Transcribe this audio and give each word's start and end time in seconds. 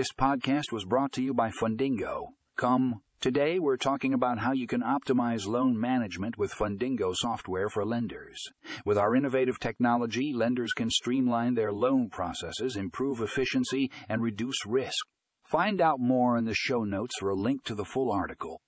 This 0.00 0.12
podcast 0.18 0.72
was 0.72 0.86
brought 0.86 1.12
to 1.12 1.22
you 1.22 1.34
by 1.34 1.50
Fundingo. 1.50 2.28
Come, 2.56 3.02
today 3.20 3.58
we're 3.58 3.76
talking 3.76 4.14
about 4.14 4.38
how 4.38 4.52
you 4.52 4.66
can 4.66 4.80
optimize 4.80 5.46
loan 5.46 5.78
management 5.78 6.38
with 6.38 6.54
Fundingo 6.54 7.14
software 7.14 7.68
for 7.68 7.84
lenders. 7.84 8.40
With 8.86 8.96
our 8.96 9.14
innovative 9.14 9.58
technology, 9.58 10.32
lenders 10.32 10.72
can 10.72 10.88
streamline 10.88 11.52
their 11.52 11.70
loan 11.70 12.08
processes, 12.08 12.76
improve 12.76 13.20
efficiency, 13.20 13.90
and 14.08 14.22
reduce 14.22 14.64
risk. 14.64 15.04
Find 15.44 15.82
out 15.82 16.00
more 16.00 16.38
in 16.38 16.46
the 16.46 16.54
show 16.54 16.82
notes 16.82 17.16
for 17.18 17.28
a 17.28 17.34
link 17.34 17.62
to 17.64 17.74
the 17.74 17.84
full 17.84 18.10
article. 18.10 18.62